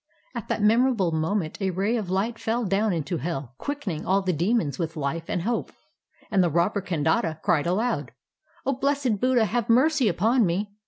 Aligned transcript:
At 0.33 0.47
that 0.47 0.63
memorable 0.63 1.11
moment 1.11 1.61
a 1.61 1.69
ray 1.69 1.95
of 1.95 2.09
light 2.09 2.39
fell 2.39 2.65
down 2.65 2.91
into 2.91 3.17
hell 3.17 3.53
quickening 3.59 4.03
all 4.03 4.23
the 4.23 4.33
demons 4.33 4.79
with 4.79 4.97
life 4.97 5.25
and 5.27 5.43
hope, 5.43 5.71
and 6.31 6.43
the 6.43 6.49
robber 6.49 6.81
Kandata 6.81 7.39
cried 7.43 7.67
aloud: 7.67 8.11
'0 8.67 8.77
blessed 8.77 9.19
Buddha, 9.19 9.45
have 9.45 9.69
mercy 9.69 10.07
upon 10.07 10.43
me! 10.43 10.71